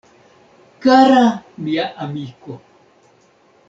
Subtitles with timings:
[0.83, 1.23] Kara
[1.63, 2.61] mia amiko!